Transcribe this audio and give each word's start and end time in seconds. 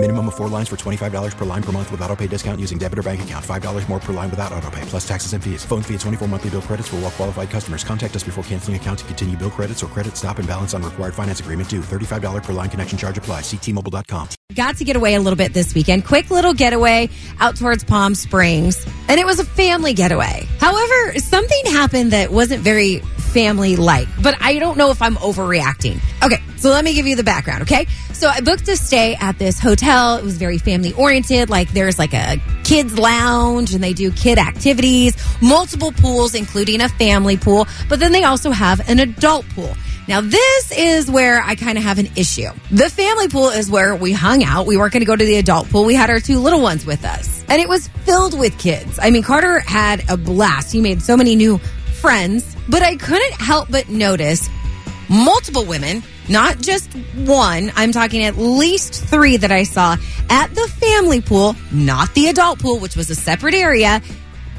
Minimum 0.00 0.28
of 0.28 0.36
four 0.36 0.46
lines 0.48 0.68
for 0.68 0.76
$25 0.76 1.36
per 1.36 1.44
line 1.44 1.62
per 1.62 1.72
month 1.72 1.90
with 1.90 2.00
auto 2.02 2.14
pay 2.14 2.28
discount 2.28 2.60
using 2.60 2.78
debit 2.78 3.00
or 3.00 3.02
bank 3.02 3.20
account. 3.22 3.44
$5 3.44 3.88
more 3.88 3.98
per 3.98 4.12
line 4.12 4.30
without 4.30 4.52
auto 4.52 4.70
pay, 4.70 4.82
plus 4.82 5.06
taxes 5.06 5.32
and 5.32 5.42
fees. 5.42 5.64
Phone 5.64 5.82
fee 5.82 5.94
at 5.94 6.00
24 6.00 6.28
monthly 6.28 6.50
bill 6.50 6.62
credits 6.62 6.86
for 6.86 6.96
all 6.96 7.02
well 7.02 7.10
qualified 7.10 7.50
customers. 7.50 7.82
Contact 7.82 8.14
us 8.14 8.22
before 8.22 8.44
canceling 8.44 8.76
account 8.76 9.00
to 9.00 9.04
continue 9.06 9.36
bill 9.36 9.50
credits 9.50 9.82
or 9.82 9.88
credit 9.88 10.16
stop 10.16 10.38
and 10.38 10.46
balance 10.46 10.72
on 10.72 10.84
required 10.84 11.14
finance 11.14 11.40
agreement 11.40 11.68
due. 11.68 11.80
$35 11.80 12.44
per 12.44 12.52
line 12.52 12.70
connection 12.70 12.96
charge 12.96 13.18
apply. 13.18 13.40
Ctmobile.com. 13.40 14.28
Got 14.54 14.76
to 14.76 14.84
get 14.84 14.94
away 14.94 15.16
a 15.16 15.20
little 15.20 15.36
bit 15.36 15.52
this 15.52 15.74
weekend. 15.74 16.06
Quick 16.06 16.30
little 16.30 16.54
getaway 16.54 17.10
out 17.40 17.56
towards 17.56 17.82
Palm 17.82 18.14
Springs. 18.14 18.86
And 19.08 19.18
it 19.18 19.26
was 19.26 19.40
a 19.40 19.44
family 19.44 19.94
getaway. 19.94 20.46
However, 20.60 21.18
something 21.18 21.66
happened 21.66 22.12
that 22.12 22.30
wasn't 22.30 22.62
very 22.62 23.02
family 23.28 23.76
like, 23.76 24.08
but 24.22 24.34
I 24.40 24.58
don't 24.58 24.76
know 24.76 24.90
if 24.90 25.00
I'm 25.02 25.16
overreacting. 25.16 26.00
Okay, 26.24 26.42
so 26.56 26.70
let 26.70 26.84
me 26.84 26.94
give 26.94 27.06
you 27.06 27.16
the 27.16 27.22
background, 27.22 27.62
okay? 27.62 27.86
So 28.12 28.28
I 28.28 28.40
booked 28.40 28.66
a 28.68 28.76
stay 28.76 29.14
at 29.14 29.38
this 29.38 29.60
hotel. 29.60 30.16
It 30.16 30.24
was 30.24 30.36
very 30.38 30.58
family 30.58 30.92
oriented. 30.94 31.50
Like 31.50 31.70
there's 31.70 31.98
like 31.98 32.14
a 32.14 32.38
kids 32.64 32.98
lounge 32.98 33.74
and 33.74 33.82
they 33.82 33.92
do 33.92 34.10
kid 34.10 34.38
activities, 34.38 35.16
multiple 35.40 35.92
pools, 35.92 36.34
including 36.34 36.80
a 36.80 36.88
family 36.88 37.36
pool, 37.36 37.66
but 37.88 38.00
then 38.00 38.12
they 38.12 38.24
also 38.24 38.50
have 38.50 38.88
an 38.88 38.98
adult 38.98 39.48
pool. 39.50 39.74
Now, 40.08 40.22
this 40.22 40.72
is 40.72 41.10
where 41.10 41.42
I 41.42 41.54
kind 41.54 41.76
of 41.76 41.84
have 41.84 41.98
an 41.98 42.08
issue. 42.16 42.48
The 42.70 42.88
family 42.88 43.28
pool 43.28 43.50
is 43.50 43.70
where 43.70 43.94
we 43.94 44.12
hung 44.12 44.42
out. 44.42 44.66
We 44.66 44.78
weren't 44.78 44.94
going 44.94 45.02
to 45.02 45.06
go 45.06 45.14
to 45.14 45.24
the 45.24 45.36
adult 45.36 45.68
pool. 45.68 45.84
We 45.84 45.94
had 45.94 46.08
our 46.08 46.18
two 46.18 46.38
little 46.38 46.62
ones 46.62 46.86
with 46.86 47.04
us, 47.04 47.44
and 47.46 47.60
it 47.60 47.68
was 47.68 47.88
filled 48.06 48.38
with 48.38 48.58
kids. 48.58 48.98
I 48.98 49.10
mean, 49.10 49.22
Carter 49.22 49.60
had 49.60 50.08
a 50.08 50.16
blast. 50.16 50.72
He 50.72 50.80
made 50.80 51.02
so 51.02 51.14
many 51.14 51.36
new 51.36 51.58
friends, 52.00 52.56
but 52.68 52.82
I 52.82 52.96
couldn't 52.96 53.34
help 53.34 53.70
but 53.70 53.88
notice 53.88 54.48
multiple 55.08 55.64
women, 55.64 56.02
not 56.28 56.58
just 56.58 56.92
one. 57.16 57.72
I'm 57.76 57.92
talking 57.92 58.24
at 58.24 58.36
least 58.36 59.04
three 59.06 59.36
that 59.38 59.50
I 59.50 59.62
saw 59.62 59.96
at 60.28 60.54
the 60.54 60.68
family 60.76 61.20
pool, 61.20 61.56
not 61.72 62.12
the 62.14 62.28
adult 62.28 62.58
pool, 62.58 62.78
which 62.78 62.96
was 62.96 63.10
a 63.10 63.14
separate 63.14 63.54
area, 63.54 64.02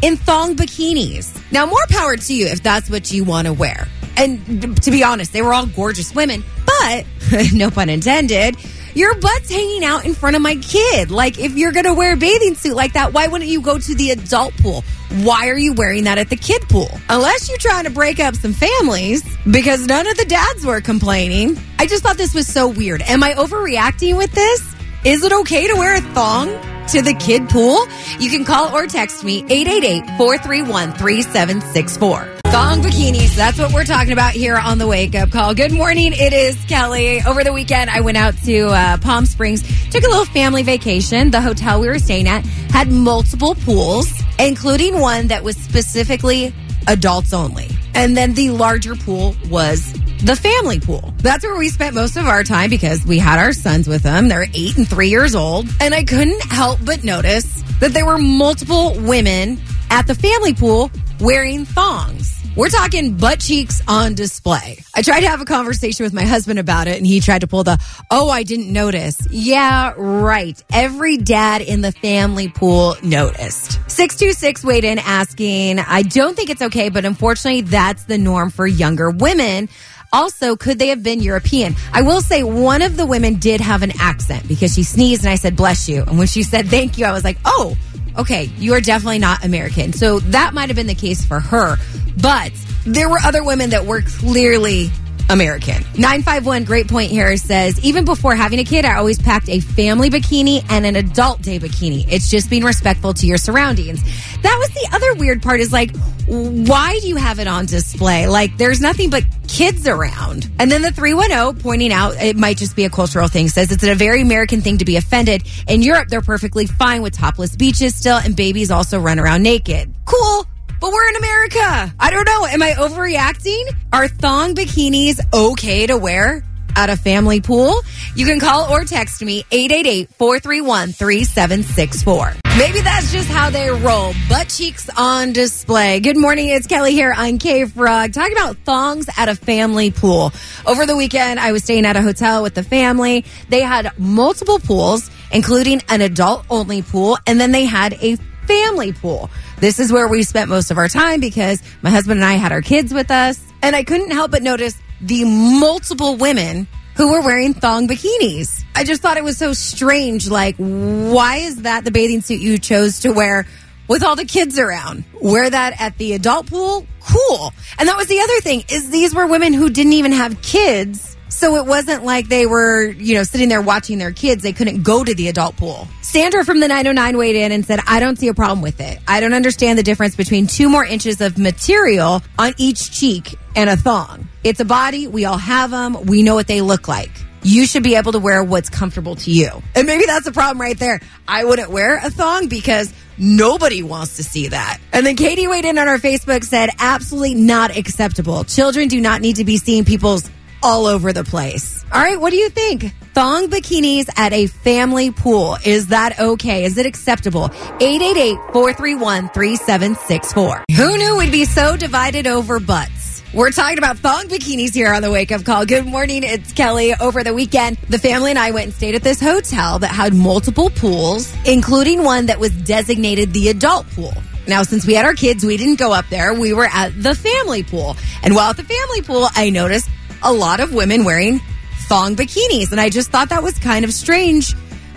in 0.01 0.17
thong 0.17 0.55
bikinis. 0.55 1.39
Now, 1.51 1.65
more 1.65 1.85
power 1.89 2.15
to 2.15 2.33
you 2.33 2.47
if 2.47 2.63
that's 2.63 2.89
what 2.89 3.11
you 3.11 3.23
want 3.23 3.47
to 3.47 3.53
wear. 3.53 3.87
And 4.17 4.81
to 4.83 4.91
be 4.91 5.03
honest, 5.03 5.31
they 5.31 5.41
were 5.41 5.53
all 5.53 5.65
gorgeous 5.65 6.13
women, 6.13 6.43
but 6.65 7.05
no 7.53 7.69
pun 7.69 7.89
intended. 7.89 8.55
Your 8.95 9.13
butt's 9.15 9.49
hanging 9.49 9.83
out 9.83 10.05
in 10.05 10.15
front 10.15 10.35
of 10.35 10.41
my 10.41 10.55
kid. 10.55 11.11
Like, 11.11 11.39
if 11.39 11.55
you're 11.55 11.71
going 11.71 11.85
to 11.85 11.93
wear 11.93 12.13
a 12.13 12.17
bathing 12.17 12.55
suit 12.55 12.75
like 12.75 12.93
that, 12.93 13.13
why 13.13 13.27
wouldn't 13.27 13.49
you 13.49 13.61
go 13.61 13.77
to 13.77 13.95
the 13.95 14.11
adult 14.11 14.55
pool? 14.57 14.83
Why 15.23 15.49
are 15.49 15.57
you 15.57 15.73
wearing 15.73 16.03
that 16.05 16.17
at 16.17 16.29
the 16.29 16.35
kid 16.35 16.61
pool? 16.63 16.89
Unless 17.09 17.49
you're 17.49 17.57
trying 17.57 17.83
to 17.85 17.89
break 17.89 18.19
up 18.19 18.35
some 18.35 18.53
families, 18.53 19.23
because 19.49 19.85
none 19.85 20.07
of 20.07 20.17
the 20.17 20.25
dads 20.25 20.65
were 20.65 20.81
complaining. 20.81 21.57
I 21.77 21.85
just 21.87 22.03
thought 22.03 22.17
this 22.17 22.33
was 22.33 22.47
so 22.47 22.67
weird. 22.67 23.01
Am 23.03 23.23
I 23.23 23.33
overreacting 23.33 24.17
with 24.17 24.31
this? 24.33 24.75
Is 25.05 25.23
it 25.23 25.31
okay 25.31 25.67
to 25.67 25.75
wear 25.75 25.95
a 25.95 26.01
thong 26.01 26.47
to 26.89 27.01
the 27.01 27.13
kid 27.13 27.47
pool? 27.49 27.87
You 28.19 28.29
can 28.29 28.43
call 28.43 28.75
or 28.75 28.85
text 28.87 29.23
me 29.23 29.43
888-431-3764. 29.43 32.38
Thong 32.51 32.81
bikinis. 32.81 33.35
That's 33.35 33.59
what 33.59 33.71
we're 33.73 33.83
talking 33.83 34.11
about 34.11 34.31
here 34.31 34.57
on 34.57 34.79
the 34.79 34.87
wake 34.87 35.13
up 35.13 35.29
call. 35.29 35.53
Good 35.53 35.71
morning. 35.71 36.13
It 36.13 36.33
is 36.33 36.55
Kelli. 36.65 37.23
Over 37.23 37.43
the 37.43 37.53
weekend, 37.53 37.91
I 37.91 38.01
went 38.01 38.17
out 38.17 38.35
to 38.45 38.67
uh, 38.69 38.97
Palm 38.97 39.27
Springs, 39.27 39.61
took 39.91 40.03
a 40.03 40.07
little 40.07 40.25
family 40.25 40.63
vacation. 40.63 41.29
The 41.29 41.41
hotel 41.41 41.79
we 41.79 41.87
were 41.87 41.99
staying 41.99 42.27
at 42.27 42.43
had 42.71 42.91
multiple 42.91 43.53
pools, 43.53 44.11
including 44.39 44.99
one 44.99 45.27
that 45.27 45.43
was 45.43 45.57
specifically 45.57 46.51
adults 46.87 47.33
only. 47.33 47.67
And 47.93 48.17
then 48.17 48.33
the 48.33 48.49
larger 48.49 48.95
pool 48.95 49.35
was 49.49 49.93
the 50.23 50.35
family 50.35 50.79
pool. 50.79 51.13
That's 51.17 51.45
where 51.45 51.55
we 51.55 51.69
spent 51.69 51.93
most 51.93 52.17
of 52.17 52.25
our 52.25 52.43
time 52.43 52.71
because 52.71 53.05
we 53.05 53.19
had 53.19 53.37
our 53.37 53.53
sons 53.53 53.87
with 53.87 54.01
them. 54.01 54.27
They're 54.27 54.47
eight 54.55 54.75
and 54.75 54.87
three 54.87 55.09
years 55.09 55.35
old. 55.35 55.67
And 55.79 55.93
I 55.93 56.03
couldn't 56.03 56.41
help 56.45 56.79
but 56.83 57.03
notice 57.03 57.61
that 57.79 57.93
there 57.93 58.07
were 58.07 58.17
multiple 58.17 58.99
women 59.01 59.61
at 59.91 60.07
the 60.07 60.15
family 60.15 60.55
pool 60.55 60.89
wearing 61.19 61.65
thongs. 61.65 62.38
We're 62.55 62.69
talking 62.69 63.15
butt 63.15 63.39
cheeks 63.39 63.81
on 63.87 64.15
display. 64.15 64.79
I 64.93 65.01
tried 65.01 65.21
to 65.21 65.29
have 65.29 65.39
a 65.39 65.45
conversation 65.45 66.03
with 66.03 66.13
my 66.13 66.25
husband 66.25 66.59
about 66.59 66.87
it 66.87 66.97
and 66.97 67.05
he 67.05 67.21
tried 67.21 67.41
to 67.41 67.47
pull 67.47 67.63
the, 67.63 67.79
oh, 68.11 68.29
I 68.29 68.43
didn't 68.43 68.73
notice. 68.73 69.17
Yeah, 69.29 69.93
right. 69.95 70.61
Every 70.73 71.17
dad 71.17 71.61
in 71.61 71.81
the 71.81 71.91
family 71.91 72.49
pool 72.49 72.97
noticed. 73.01 73.73
626 73.89 74.63
weighed 74.65 74.83
in 74.83 74.99
asking, 74.99 75.79
I 75.79 76.01
don't 76.01 76.35
think 76.35 76.49
it's 76.49 76.61
okay, 76.61 76.89
but 76.89 77.05
unfortunately 77.05 77.61
that's 77.61 78.03
the 78.05 78.17
norm 78.17 78.49
for 78.49 78.67
younger 78.67 79.09
women. 79.09 79.69
Also, 80.11 80.55
could 80.55 80.79
they 80.79 80.87
have 80.87 81.03
been 81.03 81.21
European? 81.21 81.75
I 81.93 82.01
will 82.01 82.21
say 82.21 82.43
one 82.43 82.81
of 82.81 82.97
the 82.97 83.05
women 83.05 83.35
did 83.35 83.61
have 83.61 83.83
an 83.83 83.91
accent 83.99 84.47
because 84.47 84.73
she 84.73 84.83
sneezed 84.83 85.23
and 85.23 85.31
I 85.31 85.35
said, 85.35 85.55
bless 85.55 85.87
you. 85.87 86.03
And 86.03 86.17
when 86.17 86.27
she 86.27 86.43
said 86.43 86.67
thank 86.67 86.97
you, 86.97 87.05
I 87.05 87.11
was 87.11 87.23
like, 87.23 87.37
oh, 87.45 87.77
okay, 88.17 88.45
you 88.57 88.73
are 88.73 88.81
definitely 88.81 89.19
not 89.19 89.45
American. 89.45 89.93
So 89.93 90.19
that 90.19 90.53
might 90.53 90.69
have 90.69 90.75
been 90.75 90.87
the 90.87 90.95
case 90.95 91.23
for 91.23 91.39
her. 91.39 91.77
But 92.21 92.51
there 92.85 93.09
were 93.09 93.19
other 93.23 93.43
women 93.43 93.69
that 93.71 93.85
were 93.85 94.01
clearly 94.01 94.89
American. 95.29 95.83
951 95.95 96.63
Great 96.63 96.87
Point 96.87 97.11
here 97.11 97.37
says, 97.37 97.79
even 97.85 98.03
before 98.03 98.35
having 98.35 98.59
a 98.59 98.63
kid, 98.63 98.83
I 98.83 98.97
always 98.97 99.19
packed 99.19 99.47
a 99.47 99.59
family 99.59 100.09
bikini 100.09 100.65
and 100.69 100.85
an 100.85 100.95
adult 100.95 101.41
day 101.41 101.59
bikini. 101.59 102.05
It's 102.09 102.29
just 102.29 102.49
being 102.49 102.63
respectful 102.63 103.13
to 103.13 103.27
your 103.27 103.37
surroundings. 103.37 104.01
That 104.41 104.57
was 104.57 104.69
the 104.69 104.89
other 104.91 105.13
weird 105.15 105.43
part 105.43 105.59
is 105.59 105.71
like, 105.71 105.91
why 106.29 106.99
do 106.99 107.07
you 107.07 107.15
have 107.15 107.39
it 107.39 107.47
on 107.47 107.65
display? 107.65 108.27
Like, 108.27 108.55
there's 108.57 108.79
nothing 108.79 109.09
but 109.09 109.23
kids 109.47 109.87
around. 109.87 110.47
And 110.59 110.71
then 110.71 110.83
the 110.83 110.91
310 110.91 111.61
pointing 111.61 111.91
out 111.91 112.15
it 112.21 112.37
might 112.37 112.57
just 112.57 112.75
be 112.75 112.85
a 112.85 112.89
cultural 112.89 113.27
thing 113.27 113.47
says 113.47 113.71
it's 113.71 113.83
a 113.83 113.95
very 113.95 114.21
American 114.21 114.61
thing 114.61 114.77
to 114.77 114.85
be 114.85 114.95
offended. 114.95 115.43
In 115.67 115.81
Europe, 115.81 116.09
they're 116.09 116.21
perfectly 116.21 116.67
fine 116.67 117.01
with 117.01 117.13
topless 117.13 117.55
beaches 117.55 117.95
still, 117.95 118.17
and 118.17 118.35
babies 118.35 118.69
also 118.69 118.99
run 118.99 119.19
around 119.19 119.41
naked. 119.41 119.91
Cool. 120.05 120.45
But 120.79 120.93
we're 120.93 121.09
in 121.09 121.15
America. 121.17 121.93
I 121.99 122.09
don't 122.11 122.25
know. 122.25 122.45
Am 122.45 122.61
I 122.61 122.71
overreacting? 122.71 123.75
Are 123.91 124.07
thong 124.07 124.55
bikinis 124.55 125.19
okay 125.33 125.87
to 125.87 125.97
wear 125.97 126.43
at 126.75 126.89
a 126.89 126.97
family 126.97 127.41
pool? 127.41 127.75
You 128.15 128.25
can 128.25 128.39
call 128.39 128.71
or 128.71 128.83
text 128.83 129.21
me 129.21 129.43
888-431-3764. 129.51 132.39
Maybe 132.57 132.81
that's 132.81 133.11
just 133.11 133.29
how 133.29 133.49
they 133.49 133.69
roll. 133.69 134.13
Butt 134.27 134.49
cheeks 134.49 134.89
on 134.97 135.33
display. 135.33 135.99
Good 135.99 136.17
morning. 136.17 136.49
It's 136.49 136.67
Kelli 136.67 136.91
here 136.91 137.13
on 137.15 137.37
K 137.37 137.65
Frog 137.65 138.11
talking 138.11 138.33
about 138.33 138.57
thongs 138.57 139.07
at 139.15 139.29
a 139.29 139.35
family 139.35 139.91
pool. 139.91 140.33
Over 140.65 140.85
the 140.85 140.97
weekend, 140.97 141.39
I 141.39 141.53
was 141.53 141.63
staying 141.63 141.85
at 141.85 141.95
a 141.95 142.01
hotel 142.01 142.43
with 142.43 142.55
the 142.55 142.63
family. 142.63 143.23
They 143.47 143.61
had 143.61 143.97
multiple 143.97 144.59
pools, 144.59 145.09
including 145.31 145.81
an 145.87 146.01
adult 146.01 146.45
only 146.49 146.81
pool, 146.81 147.17
and 147.25 147.39
then 147.39 147.51
they 147.51 147.65
had 147.65 147.93
a 148.01 148.17
family 148.45 148.91
pool. 148.91 149.29
This 149.59 149.79
is 149.79 149.91
where 149.91 150.07
we 150.07 150.23
spent 150.23 150.49
most 150.49 150.71
of 150.71 150.77
our 150.77 150.89
time 150.89 151.19
because 151.19 151.61
my 151.81 151.91
husband 151.91 152.19
and 152.19 152.25
I 152.25 152.33
had 152.33 152.51
our 152.51 152.61
kids 152.61 152.93
with 152.93 153.11
us. 153.11 153.39
And 153.61 153.75
I 153.75 153.83
couldn't 153.83 154.11
help 154.11 154.31
but 154.31 154.41
notice 154.41 154.75
the 155.01 155.25
multiple 155.25 156.15
women 156.15 156.67
who 156.95 157.11
were 157.11 157.21
wearing 157.21 157.53
thong 157.53 157.87
bikinis. 157.87 158.63
I 158.75 158.83
just 158.83 159.01
thought 159.01 159.17
it 159.17 159.23
was 159.23 159.37
so 159.37 159.53
strange. 159.53 160.29
Like, 160.29 160.55
why 160.57 161.37
is 161.37 161.61
that 161.61 161.85
the 161.85 161.91
bathing 161.91 162.21
suit 162.21 162.41
you 162.41 162.57
chose 162.57 162.99
to 163.01 163.11
wear 163.11 163.45
with 163.87 164.03
all 164.03 164.15
the 164.15 164.25
kids 164.25 164.59
around? 164.59 165.05
Wear 165.21 165.49
that 165.49 165.79
at 165.79 165.97
the 165.97 166.13
adult 166.13 166.47
pool? 166.47 166.85
Cool. 166.99 167.53
And 167.77 167.87
that 167.87 167.97
was 167.97 168.07
the 168.07 168.19
other 168.19 168.41
thing 168.41 168.65
is 168.69 168.89
these 168.89 169.15
were 169.15 169.25
women 169.27 169.53
who 169.53 169.69
didn't 169.69 169.93
even 169.93 170.11
have 170.11 170.41
kids. 170.41 171.15
So 171.29 171.55
it 171.55 171.65
wasn't 171.65 172.03
like 172.03 172.27
they 172.27 172.45
were, 172.45 172.89
you 172.89 173.15
know, 173.15 173.23
sitting 173.23 173.49
there 173.49 173.61
watching 173.61 173.97
their 173.97 174.11
kids. 174.11 174.43
They 174.43 174.51
couldn't 174.51 174.83
go 174.83 175.03
to 175.03 175.13
the 175.13 175.29
adult 175.29 175.55
pool. 175.55 175.87
Sandra 176.01 176.43
from 176.43 176.59
the 176.59 176.67
909 176.67 177.17
weighed 177.17 177.35
in 177.35 177.51
and 177.51 177.65
said, 177.65 177.79
I 177.87 177.99
don't 177.99 178.17
see 178.17 178.27
a 178.27 178.33
problem 178.33 178.61
with 178.61 178.81
it. 178.81 178.99
I 179.07 179.19
don't 179.19 179.33
understand 179.33 179.77
the 179.77 179.83
difference 179.83 180.15
between 180.15 180.47
two 180.47 180.69
more 180.69 180.83
inches 180.83 181.21
of 181.21 181.37
material 181.37 182.21
on 182.37 182.53
each 182.57 182.91
cheek 182.91 183.35
and 183.55 183.69
a 183.69 183.77
thong. 183.77 184.28
It's 184.43 184.59
a 184.59 184.65
body. 184.65 185.07
We 185.07 185.25
all 185.25 185.37
have 185.37 185.71
them. 185.71 186.05
We 186.05 186.23
know 186.23 186.35
what 186.35 186.47
they 186.47 186.61
look 186.61 186.87
like. 186.87 187.11
You 187.41 187.65
should 187.65 187.83
be 187.83 187.95
able 187.95 188.11
to 188.11 188.19
wear 188.19 188.43
what's 188.43 188.69
comfortable 188.69 189.15
to 189.15 189.31
you. 189.31 189.49
And 189.75 189.87
maybe 189.87 190.05
that's 190.05 190.27
a 190.27 190.31
problem 190.31 190.59
right 190.59 190.77
there. 190.77 190.99
I 191.27 191.45
wouldn't 191.45 191.69
wear 191.69 191.97
a 191.97 192.09
thong 192.09 192.47
because 192.47 192.93
nobody 193.17 193.81
wants 193.81 194.17
to 194.17 194.23
see 194.23 194.49
that. 194.49 194.79
And 194.91 195.05
then 195.05 195.15
Katie 195.15 195.47
weighed 195.47 195.65
in 195.65 195.77
on 195.77 195.87
our 195.87 195.99
Facebook 195.99 196.43
said, 196.43 196.69
absolutely 196.79 197.35
not 197.35 197.77
acceptable. 197.77 198.43
Children 198.43 198.89
do 198.89 198.99
not 198.99 199.21
need 199.21 199.37
to 199.37 199.45
be 199.45 199.57
seeing 199.57 199.85
people's 199.85 200.29
all 200.61 200.85
over 200.85 201.13
the 201.13 201.23
place. 201.23 201.85
All 201.93 202.01
right, 202.01 202.19
what 202.19 202.31
do 202.31 202.35
you 202.35 202.49
think? 202.49 202.93
Thong 203.13 203.47
bikinis 203.47 204.09
at 204.17 204.33
a 204.33 204.47
family 204.47 205.11
pool. 205.11 205.57
Is 205.65 205.87
that 205.87 206.19
okay? 206.19 206.65
Is 206.65 206.77
it 206.77 206.85
acceptable? 206.85 207.47
888-431-3764. 207.79 210.63
Who 210.75 210.97
knew 210.97 211.17
we'd 211.17 211.31
be 211.31 211.45
so 211.45 211.77
divided 211.77 212.27
over 212.27 212.59
butts? 212.59 212.98
We're 213.31 213.51
talking 213.51 213.77
about 213.77 213.99
thong 213.99 214.23
bikinis 214.23 214.73
here 214.73 214.91
on 214.91 215.03
the 215.03 215.11
wake 215.11 215.31
up 215.31 215.45
call. 215.45 215.63
Good 215.63 215.85
morning. 215.85 216.23
It's 216.23 216.51
Kelli. 216.51 216.99
Over 216.99 217.23
the 217.23 217.31
weekend, 217.31 217.77
the 217.87 217.99
family 217.99 218.31
and 218.31 218.39
I 218.39 218.49
went 218.49 218.65
and 218.65 218.73
stayed 218.73 218.95
at 218.95 219.03
this 219.03 219.21
hotel 219.21 219.77
that 219.77 219.91
had 219.91 220.15
multiple 220.15 220.71
pools, 220.71 221.31
including 221.45 222.03
one 222.03 222.25
that 222.25 222.39
was 222.39 222.49
designated 222.49 223.31
the 223.31 223.49
adult 223.49 223.87
pool. 223.91 224.15
Now, 224.47 224.63
since 224.63 224.87
we 224.87 224.95
had 224.95 225.05
our 225.05 225.13
kids, 225.13 225.45
we 225.45 225.57
didn't 225.57 225.77
go 225.77 225.93
up 225.93 226.05
there. 226.09 226.33
We 226.33 226.53
were 226.53 226.65
at 226.65 226.89
the 226.99 227.13
family 227.13 227.61
pool. 227.61 227.95
And 228.23 228.33
while 228.33 228.49
at 228.49 228.57
the 228.57 228.63
family 228.63 229.03
pool, 229.03 229.27
I 229.35 229.51
noticed 229.51 229.91
a 230.23 230.33
lot 230.33 230.59
of 230.59 230.73
women 230.73 231.05
wearing 231.05 231.39
thong 231.87 232.15
bikinis. 232.15 232.71
And 232.71 232.81
I 232.81 232.89
just 232.89 233.11
thought 233.11 233.29
that 233.29 233.43
was 233.43 233.59
kind 233.59 233.85
of 233.85 233.93
strange 233.93 234.55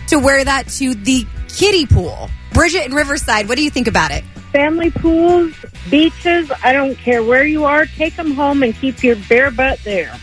to 0.09 0.19
wear 0.19 0.43
that 0.43 0.69
to 0.79 0.95
the 0.95 1.27
kiddie 1.49 1.85
pool. 1.85 2.31
Bridget 2.55 2.87
in 2.87 2.95
Riverside, 2.95 3.47
what 3.47 3.59
do 3.59 3.63
you 3.63 3.71
think 3.71 3.89
about 3.89 4.11
it? 4.11 4.25
Family 4.53 4.91
pools, 4.91 5.53
beaches, 5.91 6.53
I 6.63 6.73
don't 6.73 6.97
care 6.97 7.23
where 7.23 7.45
you 7.45 7.65
are, 7.65 7.87
take 7.87 8.17
them 8.17 8.33
home 8.33 8.63
and 8.63 8.75
keep 8.75 9.03
your 9.03 9.17
bare 9.29 9.51
butt 9.51 9.81
there. 9.83 10.15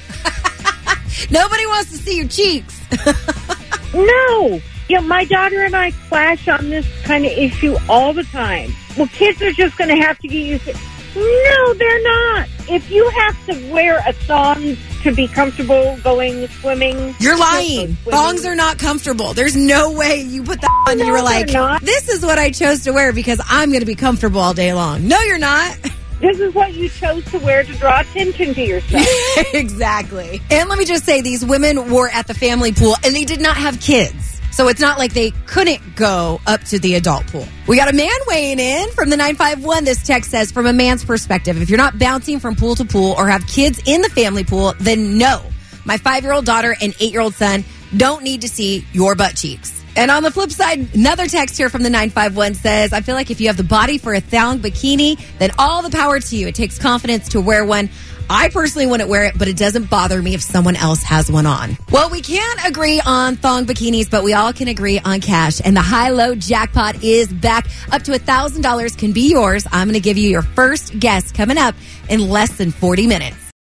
Nobody 1.31 1.65
wants 1.65 1.91
to 1.91 1.97
see 1.97 2.17
your 2.17 2.27
cheeks. 2.27 2.79
no. 3.93 4.61
You 4.87 4.95
know, 4.95 5.01
my 5.01 5.25
daughter 5.25 5.63
and 5.63 5.75
I 5.75 5.91
clash 5.91 6.47
on 6.47 6.69
this 6.69 6.87
kind 7.03 7.25
of 7.25 7.31
issue 7.31 7.75
all 7.87 8.13
the 8.13 8.23
time. 8.23 8.71
Well, 8.97 9.07
kids 9.07 9.41
are 9.41 9.51
just 9.51 9.77
going 9.77 9.95
to 9.95 10.03
have 10.03 10.17
to 10.19 10.27
get 10.27 10.45
used 10.45 10.65
to 10.65 10.73
No, 11.15 11.73
they're 11.73 12.03
not. 12.03 12.47
If 12.69 12.91
you 12.91 13.09
have 13.09 13.45
to 13.47 13.71
wear 13.71 14.01
a 14.07 14.13
thong 14.13 14.77
to 15.03 15.13
be 15.13 15.27
comfortable 15.27 15.97
going 16.03 16.47
swimming. 16.47 17.15
You're 17.19 17.37
lying. 17.37 17.95
Thongs 18.05 18.45
are 18.45 18.55
not 18.55 18.77
comfortable. 18.77 19.33
There's 19.33 19.55
no 19.55 19.91
way 19.91 20.21
you 20.21 20.43
put 20.43 20.61
that 20.61 20.85
on 20.87 20.97
no, 20.97 21.03
and 21.03 21.07
you 21.07 21.13
were 21.13 21.21
like, 21.21 21.51
not. 21.51 21.81
this 21.81 22.09
is 22.09 22.23
what 22.23 22.37
I 22.37 22.51
chose 22.51 22.83
to 22.83 22.91
wear 22.91 23.13
because 23.13 23.41
I'm 23.49 23.69
going 23.69 23.81
to 23.81 23.85
be 23.85 23.95
comfortable 23.95 24.41
all 24.41 24.53
day 24.53 24.73
long. 24.73 25.07
No, 25.07 25.19
you're 25.21 25.37
not. 25.37 25.77
This 26.19 26.41
is 26.41 26.53
what 26.53 26.73
you 26.73 26.89
chose 26.89 27.23
to 27.31 27.39
wear 27.39 27.63
to 27.63 27.73
draw 27.75 28.01
attention 28.01 28.53
to 28.53 28.61
yourself. 28.61 29.07
exactly. 29.53 30.41
And 30.51 30.67
let 30.67 30.77
me 30.77 30.83
just 30.83 31.05
say, 31.05 31.21
these 31.21 31.45
women 31.45 31.91
were 31.91 32.09
at 32.09 32.27
the 32.27 32.33
family 32.33 32.73
pool 32.73 32.95
and 33.05 33.15
they 33.15 33.23
did 33.23 33.39
not 33.39 33.55
have 33.55 33.79
kids. 33.79 34.28
So 34.51 34.67
it's 34.67 34.81
not 34.81 34.97
like 34.97 35.13
they 35.13 35.31
couldn't 35.45 35.95
go 35.95 36.41
up 36.47 36.63
to 36.65 36.79
the 36.79 36.95
adult 36.95 37.27
pool. 37.27 37.47
We 37.67 37.77
got 37.77 37.89
a 37.89 37.95
man 37.95 38.09
weighing 38.27 38.59
in 38.59 38.89
from 38.91 39.09
the 39.09 39.17
951. 39.17 39.83
This 39.83 40.03
text 40.05 40.31
says, 40.31 40.51
from 40.51 40.65
a 40.65 40.73
man's 40.73 41.05
perspective, 41.05 41.61
if 41.61 41.69
you're 41.69 41.77
not 41.77 41.99
bouncing 41.99 42.39
from 42.39 42.55
pool 42.55 42.75
to 42.75 42.85
pool 42.85 43.13
or 43.17 43.27
have 43.27 43.45
kids 43.47 43.81
in 43.85 44.01
the 44.01 44.09
family 44.09 44.43
pool, 44.43 44.73
then 44.79 45.17
no. 45.17 45.43
My 45.85 45.97
five 45.97 46.23
year 46.23 46.33
old 46.33 46.45
daughter 46.45 46.75
and 46.81 46.93
eight 46.99 47.11
year 47.11 47.21
old 47.21 47.35
son 47.35 47.63
don't 47.95 48.23
need 48.23 48.41
to 48.41 48.49
see 48.49 48.85
your 48.91 49.15
butt 49.15 49.35
cheeks. 49.35 49.79
And 49.95 50.11
on 50.11 50.23
the 50.23 50.31
flip 50.31 50.51
side, 50.51 50.93
another 50.93 51.27
text 51.27 51.57
here 51.57 51.69
from 51.69 51.83
the 51.83 51.89
951 51.89 52.53
says, 52.53 52.93
I 52.93 53.01
feel 53.01 53.15
like 53.15 53.31
if 53.31 53.41
you 53.41 53.47
have 53.47 53.57
the 53.57 53.63
body 53.63 53.97
for 53.97 54.13
a 54.13 54.21
thong 54.21 54.59
bikini, 54.59 55.19
then 55.39 55.51
all 55.57 55.81
the 55.81 55.89
power 55.89 56.19
to 56.19 56.35
you. 56.37 56.47
It 56.47 56.55
takes 56.55 56.77
confidence 56.77 57.29
to 57.29 57.41
wear 57.41 57.65
one. 57.65 57.89
I 58.29 58.49
personally 58.49 58.85
wouldn't 58.85 59.09
wear 59.09 59.23
it, 59.23 59.37
but 59.37 59.47
it 59.47 59.57
doesn't 59.57 59.89
bother 59.89 60.21
me 60.21 60.35
if 60.35 60.41
someone 60.41 60.75
else 60.75 61.01
has 61.01 61.31
one 61.31 61.47
on. 61.47 61.77
Well, 61.91 62.09
we 62.11 62.21
can't 62.21 62.59
agree 62.67 63.01
on 63.03 63.37
thong 63.37 63.65
bikinis, 63.65 64.09
but 64.09 64.23
we 64.23 64.33
all 64.33 64.53
can 64.53 64.67
agree 64.67 64.99
on 64.99 65.19
cash. 65.19 65.59
And 65.63 65.75
the 65.75 65.81
high 65.81 66.09
low 66.09 66.35
jackpot 66.35 67.03
is 67.03 67.33
back. 67.33 67.65
Up 67.91 68.03
to 68.03 68.11
$1,000 68.11 68.97
can 68.97 69.13
be 69.13 69.31
yours. 69.31 69.65
I'm 69.71 69.87
going 69.87 69.95
to 69.95 69.99
give 69.99 70.17
you 70.17 70.29
your 70.29 70.43
first 70.43 70.99
guess 70.99 71.31
coming 71.31 71.57
up 71.57 71.73
in 72.07 72.21
less 72.21 72.55
than 72.57 72.71
40 72.71 73.07
minutes. 73.07 73.51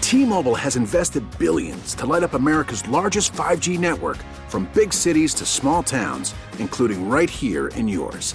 T 0.00 0.24
Mobile 0.24 0.54
has 0.54 0.76
invested 0.76 1.22
billions 1.38 1.94
to 1.96 2.06
light 2.06 2.22
up 2.22 2.34
America's 2.34 2.86
largest 2.88 3.32
5G 3.32 3.78
network 3.78 4.16
from 4.48 4.66
big 4.72 4.92
cities 4.92 5.34
to 5.34 5.44
small 5.44 5.82
towns, 5.82 6.34
including 6.58 7.08
right 7.08 7.28
here 7.28 7.68
in 7.68 7.88
yours. 7.88 8.34